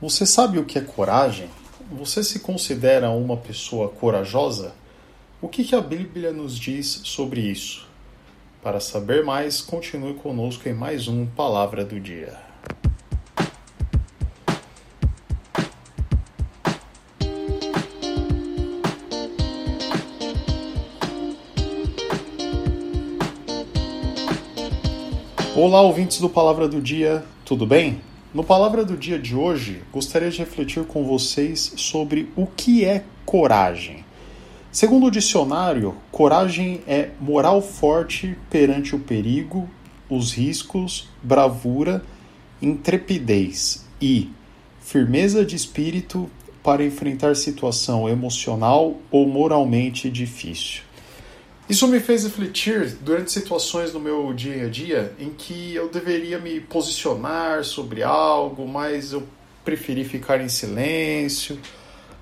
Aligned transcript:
Você 0.00 0.24
sabe 0.24 0.60
o 0.60 0.64
que 0.64 0.78
é 0.78 0.80
coragem? 0.80 1.50
Você 1.90 2.22
se 2.22 2.38
considera 2.38 3.10
uma 3.10 3.36
pessoa 3.36 3.88
corajosa? 3.88 4.72
O 5.42 5.48
que, 5.48 5.74
a 5.74 5.80
Bíblia 5.80 6.32
nos 6.32 6.56
diz 6.56 7.00
sobre 7.02 7.40
isso? 7.40 7.84
Para 8.62 8.78
saber 8.78 9.24
mais, 9.24 9.60
continue 9.60 10.14
conosco 10.14 10.68
em 10.68 10.72
mais 10.72 11.08
um 11.08 11.26
Palavra 11.26 11.84
do 11.84 11.98
Dia. 11.98 12.38
Olá, 25.56 25.82
ouvintes 25.82 26.20
do 26.20 26.30
Palavra 26.30 26.68
do 26.68 26.80
Dia, 26.80 27.24
tudo 27.44 27.66
bem? 27.66 28.00
No 28.38 28.44
Palavra 28.44 28.84
do 28.84 28.96
Dia 28.96 29.18
de 29.18 29.34
hoje, 29.34 29.82
gostaria 29.92 30.30
de 30.30 30.38
refletir 30.38 30.84
com 30.84 31.02
vocês 31.02 31.72
sobre 31.74 32.30
o 32.36 32.46
que 32.46 32.84
é 32.84 33.02
coragem. 33.26 34.04
Segundo 34.70 35.06
o 35.06 35.10
dicionário, 35.10 35.96
coragem 36.12 36.80
é 36.86 37.08
moral 37.20 37.60
forte 37.60 38.38
perante 38.48 38.94
o 38.94 39.00
perigo, 39.00 39.68
os 40.08 40.32
riscos, 40.32 41.08
bravura, 41.20 42.04
intrepidez 42.62 43.84
e 44.00 44.30
firmeza 44.80 45.44
de 45.44 45.56
espírito 45.56 46.30
para 46.62 46.84
enfrentar 46.84 47.34
situação 47.34 48.08
emocional 48.08 48.98
ou 49.10 49.26
moralmente 49.26 50.08
difícil. 50.08 50.82
Isso 51.68 51.86
me 51.86 52.00
fez 52.00 52.24
refletir 52.24 52.96
durante 53.02 53.30
situações 53.30 53.92
no 53.92 54.00
meu 54.00 54.32
dia 54.32 54.64
a 54.64 54.68
dia 54.70 55.12
em 55.18 55.28
que 55.28 55.74
eu 55.74 55.90
deveria 55.90 56.38
me 56.38 56.60
posicionar 56.60 57.62
sobre 57.62 58.02
algo, 58.02 58.66
mas 58.66 59.12
eu 59.12 59.28
preferi 59.62 60.02
ficar 60.02 60.40
em 60.40 60.48
silêncio, 60.48 61.58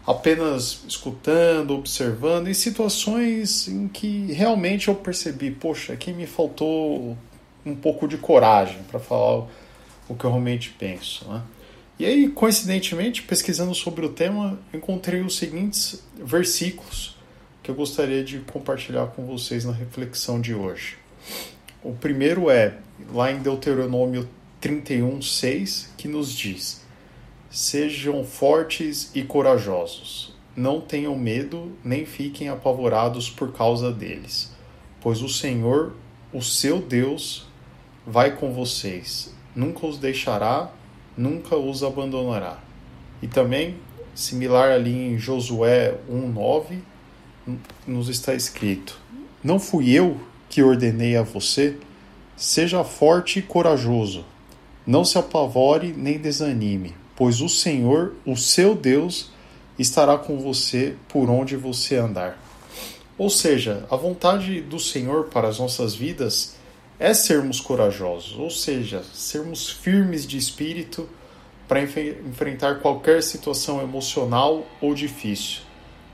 apenas 0.04 0.80
escutando, 0.88 1.76
observando, 1.76 2.48
em 2.48 2.54
situações 2.54 3.68
em 3.68 3.86
que 3.86 4.32
realmente 4.32 4.88
eu 4.88 4.96
percebi, 4.96 5.52
poxa, 5.52 5.92
aqui 5.92 6.12
me 6.12 6.26
faltou 6.26 7.16
um 7.64 7.74
pouco 7.76 8.08
de 8.08 8.18
coragem 8.18 8.78
para 8.90 8.98
falar 8.98 9.46
o 10.08 10.14
que 10.16 10.24
eu 10.24 10.30
realmente 10.30 10.70
penso. 10.70 11.24
Né? 11.28 11.42
E 12.00 12.04
aí, 12.04 12.28
coincidentemente, 12.28 13.22
pesquisando 13.22 13.76
sobre 13.76 14.04
o 14.04 14.08
tema, 14.08 14.58
encontrei 14.74 15.20
os 15.20 15.36
seguintes 15.36 16.02
versículos 16.16 17.15
que 17.66 17.70
eu 17.72 17.74
gostaria 17.74 18.22
de 18.22 18.38
compartilhar 18.38 19.08
com 19.08 19.26
vocês 19.26 19.64
na 19.64 19.72
reflexão 19.72 20.40
de 20.40 20.54
hoje. 20.54 20.98
O 21.82 21.92
primeiro 21.92 22.48
é 22.48 22.78
lá 23.12 23.32
em 23.32 23.40
Deuteronômio 23.40 24.28
31, 24.60 25.20
6, 25.20 25.92
que 25.96 26.06
nos 26.06 26.30
diz: 26.30 26.86
Sejam 27.50 28.22
fortes 28.22 29.10
e 29.16 29.24
corajosos, 29.24 30.32
não 30.54 30.80
tenham 30.80 31.18
medo, 31.18 31.72
nem 31.82 32.06
fiquem 32.06 32.48
apavorados 32.48 33.28
por 33.28 33.52
causa 33.52 33.90
deles, 33.90 34.54
pois 35.00 35.20
o 35.20 35.28
Senhor, 35.28 35.96
o 36.32 36.40
seu 36.40 36.78
Deus, 36.78 37.48
vai 38.06 38.36
com 38.36 38.52
vocês, 38.52 39.34
nunca 39.56 39.88
os 39.88 39.98
deixará, 39.98 40.70
nunca 41.16 41.56
os 41.56 41.82
abandonará. 41.82 42.60
E 43.20 43.26
também, 43.26 43.74
similar 44.14 44.70
ali 44.70 44.94
em 44.94 45.18
Josué 45.18 45.98
1:9, 46.08 46.94
nos 47.86 48.08
está 48.08 48.34
escrito: 48.34 48.98
Não 49.42 49.58
fui 49.58 49.90
eu 49.90 50.20
que 50.48 50.62
ordenei 50.62 51.16
a 51.16 51.22
você? 51.22 51.76
Seja 52.36 52.84
forte 52.84 53.38
e 53.38 53.42
corajoso. 53.42 54.24
Não 54.86 55.04
se 55.04 55.18
apavore 55.18 55.92
nem 55.96 56.18
desanime, 56.18 56.94
pois 57.16 57.40
o 57.40 57.48
Senhor, 57.48 58.14
o 58.24 58.36
seu 58.36 58.74
Deus, 58.74 59.30
estará 59.78 60.16
com 60.16 60.38
você 60.38 60.94
por 61.08 61.28
onde 61.28 61.56
você 61.56 61.96
andar. 61.96 62.38
Ou 63.18 63.30
seja, 63.30 63.86
a 63.90 63.96
vontade 63.96 64.60
do 64.60 64.78
Senhor 64.78 65.24
para 65.24 65.48
as 65.48 65.58
nossas 65.58 65.94
vidas 65.94 66.54
é 66.98 67.12
sermos 67.12 67.60
corajosos, 67.60 68.38
ou 68.38 68.50
seja, 68.50 69.02
sermos 69.12 69.70
firmes 69.70 70.26
de 70.26 70.36
espírito 70.36 71.08
para 71.66 71.82
enfrentar 71.82 72.76
qualquer 72.76 73.22
situação 73.22 73.82
emocional 73.82 74.66
ou 74.80 74.94
difícil. 74.94 75.65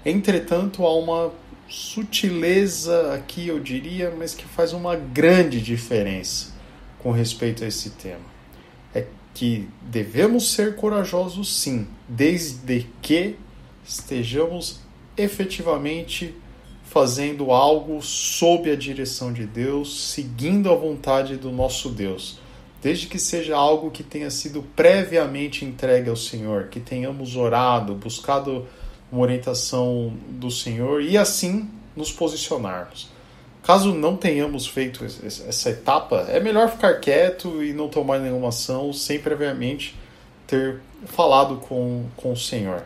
Entretanto, 0.05 0.85
há 0.85 0.97
uma 0.97 1.33
sutileza 1.69 3.15
aqui, 3.15 3.49
eu 3.49 3.61
diria, 3.61 4.13
mas 4.17 4.35
que 4.35 4.45
faz 4.45 4.73
uma 4.73 4.97
grande 4.97 5.61
diferença 5.61 6.53
com 6.99 7.11
respeito 7.11 7.65
a 7.65 7.67
esse 7.67 7.91
tema. 7.91 8.33
É 8.95 9.07
que 9.33 9.69
devemos 9.83 10.53
ser 10.53 10.77
corajosos, 10.77 11.61
sim, 11.61 11.87
desde 12.09 12.87
que 13.01 13.37
estejamos 13.85 14.81
efetivamente 15.17 16.35
fazendo 16.85 17.53
algo 17.53 18.03
sob 18.03 18.71
a 18.71 18.77
direção 18.77 19.33
de 19.33 19.47
Deus, 19.47 20.11
seguindo 20.11 20.71
a 20.71 20.75
vontade 20.75 21.37
do 21.37 21.51
nosso 21.51 21.89
Deus. 21.89 22.39
Desde 22.83 23.07
que 23.07 23.19
seja 23.19 23.57
algo 23.57 23.91
que 23.91 24.03
tenha 24.03 24.31
sido 24.31 24.63
previamente 24.77 25.65
entregue 25.65 26.11
ao 26.11 26.17
Senhor, 26.17 26.69
que 26.69 26.81
tenhamos 26.81 27.37
orado, 27.37 27.95
buscado 27.95 28.67
uma 29.13 29.21
orientação 29.21 30.13
do 30.31 30.51
Senhor 30.51 31.03
e 31.03 31.19
assim 31.19 31.69
nos 31.95 32.11
posicionarmos. 32.11 33.11
Caso 33.63 33.95
não 33.95 34.17
tenhamos 34.17 34.67
feito 34.67 35.05
essa 35.05 35.71
etapa, 35.71 36.27
é 36.29 36.41
melhor 36.41 36.69
ficar 36.69 36.99
quieto 36.99 37.63
e 37.63 37.73
não 37.73 37.89
tomar 37.89 38.19
nenhuma 38.19 38.49
ação 38.49 38.93
sem 38.93 39.21
previamente 39.21 39.95
ter 40.47 40.81
falado 41.05 41.59
com, 41.59 42.07
com 42.17 42.33
o 42.33 42.37
Senhor. 42.37 42.83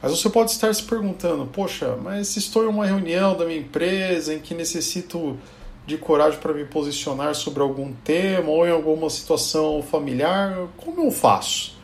Mas 0.00 0.12
você 0.12 0.28
pode 0.28 0.50
estar 0.50 0.72
se 0.72 0.82
perguntando: 0.82 1.46
poxa, 1.46 1.96
mas 1.96 2.28
se 2.28 2.38
estou 2.38 2.64
em 2.64 2.68
uma 2.68 2.86
reunião 2.86 3.36
da 3.36 3.44
minha 3.44 3.58
empresa 3.58 4.34
em 4.34 4.38
que 4.38 4.54
necessito 4.54 5.38
de 5.86 5.96
coragem 5.96 6.38
para 6.38 6.52
me 6.52 6.64
posicionar 6.64 7.34
sobre 7.34 7.62
algum 7.62 7.92
tema 7.92 8.48
ou 8.48 8.66
em 8.66 8.70
alguma 8.70 9.10
situação 9.10 9.82
familiar, 9.82 10.68
como 10.76 11.04
eu 11.04 11.10
faço? 11.10 11.81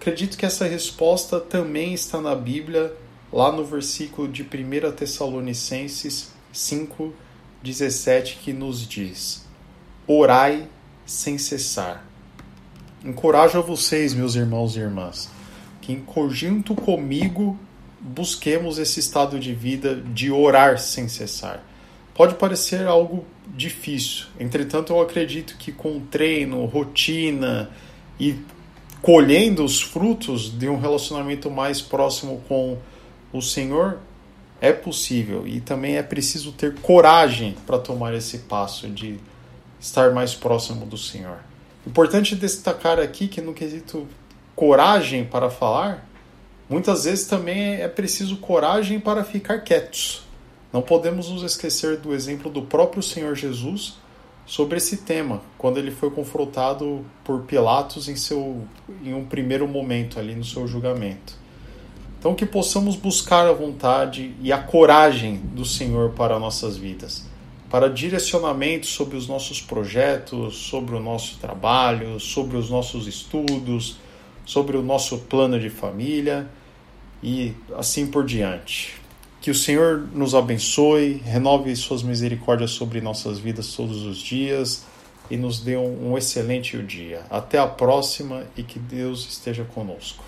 Acredito 0.00 0.36
que 0.36 0.44
essa 0.44 0.66
resposta 0.66 1.40
também 1.40 1.94
está 1.94 2.20
na 2.20 2.34
Bíblia, 2.34 2.92
lá 3.32 3.50
no 3.50 3.64
versículo 3.64 4.28
de 4.28 4.42
1 4.42 4.92
Tessalonicenses 4.92 6.32
5, 6.52 7.12
17, 7.62 8.38
que 8.42 8.52
nos 8.52 8.86
diz: 8.86 9.46
Orai 10.06 10.68
sem 11.06 11.38
cessar. 11.38 12.06
Encorajo 13.04 13.58
a 13.58 13.62
vocês, 13.62 14.14
meus 14.14 14.34
irmãos 14.34 14.76
e 14.76 14.80
irmãs, 14.80 15.30
que 15.80 15.92
em 15.92 16.00
conjunto 16.00 16.74
comigo 16.74 17.58
busquemos 18.00 18.78
esse 18.78 19.00
estado 19.00 19.38
de 19.38 19.54
vida 19.54 19.96
de 19.96 20.30
orar 20.30 20.78
sem 20.78 21.08
cessar. 21.08 21.64
Pode 22.14 22.34
parecer 22.36 22.86
algo 22.86 23.26
difícil, 23.46 24.26
entretanto, 24.38 24.92
eu 24.92 25.00
acredito 25.00 25.56
que 25.58 25.72
com 25.72 26.00
treino, 26.00 26.64
rotina 26.66 27.70
e 28.20 28.36
colhendo 29.04 29.62
os 29.62 29.82
frutos 29.82 30.50
de 30.50 30.66
um 30.66 30.80
relacionamento 30.80 31.50
mais 31.50 31.82
próximo 31.82 32.42
com 32.48 32.78
o 33.34 33.42
Senhor, 33.42 33.98
é 34.62 34.72
possível 34.72 35.46
e 35.46 35.60
também 35.60 35.98
é 35.98 36.02
preciso 36.02 36.52
ter 36.52 36.76
coragem 36.76 37.54
para 37.66 37.78
tomar 37.78 38.14
esse 38.14 38.38
passo 38.38 38.88
de 38.88 39.20
estar 39.78 40.14
mais 40.14 40.34
próximo 40.34 40.86
do 40.86 40.96
Senhor. 40.96 41.36
Importante 41.86 42.34
destacar 42.34 42.98
aqui 42.98 43.28
que 43.28 43.42
no 43.42 43.52
quesito 43.52 44.08
coragem 44.56 45.22
para 45.22 45.50
falar, 45.50 46.08
muitas 46.66 47.04
vezes 47.04 47.26
também 47.26 47.74
é 47.82 47.88
preciso 47.88 48.38
coragem 48.38 48.98
para 48.98 49.22
ficar 49.22 49.58
quietos. 49.58 50.26
Não 50.72 50.80
podemos 50.80 51.28
nos 51.28 51.42
esquecer 51.42 51.98
do 51.98 52.14
exemplo 52.14 52.50
do 52.50 52.62
próprio 52.62 53.02
Senhor 53.02 53.34
Jesus 53.34 53.98
sobre 54.46 54.76
esse 54.76 54.98
tema, 54.98 55.40
quando 55.56 55.78
ele 55.78 55.90
foi 55.90 56.10
confrontado 56.10 57.04
por 57.24 57.42
Pilatos 57.42 58.08
em, 58.08 58.16
seu, 58.16 58.62
em 59.02 59.14
um 59.14 59.24
primeiro 59.24 59.66
momento 59.66 60.18
ali 60.18 60.34
no 60.34 60.44
seu 60.44 60.66
julgamento. 60.66 61.34
Então 62.18 62.34
que 62.34 62.46
possamos 62.46 62.96
buscar 62.96 63.46
a 63.46 63.52
vontade 63.52 64.34
e 64.40 64.52
a 64.52 64.58
coragem 64.58 65.36
do 65.36 65.64
Senhor 65.64 66.10
para 66.10 66.38
nossas 66.38 66.76
vidas, 66.76 67.26
para 67.68 67.88
direcionamento 67.88 68.86
sobre 68.86 69.16
os 69.16 69.26
nossos 69.26 69.60
projetos, 69.60 70.56
sobre 70.56 70.94
o 70.94 71.00
nosso 71.00 71.38
trabalho, 71.38 72.18
sobre 72.20 72.56
os 72.56 72.70
nossos 72.70 73.06
estudos, 73.06 73.98
sobre 74.44 74.76
o 74.76 74.82
nosso 74.82 75.18
plano 75.18 75.58
de 75.58 75.70
família 75.70 76.48
e 77.22 77.52
assim 77.76 78.06
por 78.06 78.24
diante. 78.24 79.03
Que 79.44 79.50
o 79.50 79.54
Senhor 79.54 80.08
nos 80.14 80.34
abençoe, 80.34 81.20
renove 81.22 81.76
suas 81.76 82.02
misericórdias 82.02 82.70
sobre 82.70 83.02
nossas 83.02 83.38
vidas 83.38 83.74
todos 83.74 84.02
os 84.04 84.16
dias 84.16 84.86
e 85.30 85.36
nos 85.36 85.60
dê 85.60 85.76
um, 85.76 86.16
excelente 86.16 86.82
dia. 86.82 87.26
Até 87.28 87.58
a 87.58 87.66
próxima 87.66 88.44
e 88.56 88.62
que 88.62 88.78
Deus 88.78 89.28
esteja 89.28 89.62
conosco. 89.62 90.24